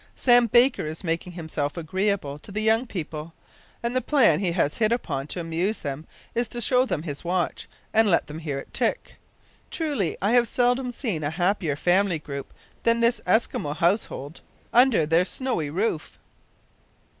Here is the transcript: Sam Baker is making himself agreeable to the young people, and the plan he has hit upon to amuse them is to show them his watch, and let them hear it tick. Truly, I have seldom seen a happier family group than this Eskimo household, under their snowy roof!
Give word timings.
Sam 0.15 0.47
Baker 0.47 0.87
is 0.87 1.03
making 1.03 1.33
himself 1.33 1.77
agreeable 1.77 2.39
to 2.39 2.51
the 2.51 2.63
young 2.63 2.87
people, 2.87 3.35
and 3.83 3.95
the 3.95 4.01
plan 4.01 4.39
he 4.39 4.51
has 4.53 4.79
hit 4.79 4.91
upon 4.91 5.27
to 5.27 5.39
amuse 5.39 5.81
them 5.81 6.07
is 6.33 6.49
to 6.49 6.59
show 6.59 6.85
them 6.87 7.03
his 7.03 7.23
watch, 7.23 7.69
and 7.93 8.09
let 8.09 8.25
them 8.25 8.39
hear 8.39 8.57
it 8.57 8.73
tick. 8.73 9.17
Truly, 9.69 10.17
I 10.19 10.31
have 10.31 10.47
seldom 10.47 10.91
seen 10.91 11.23
a 11.23 11.29
happier 11.29 11.75
family 11.75 12.17
group 12.17 12.51
than 12.81 12.99
this 12.99 13.21
Eskimo 13.27 13.75
household, 13.75 14.41
under 14.73 15.05
their 15.05 15.23
snowy 15.23 15.69
roof! 15.69 16.17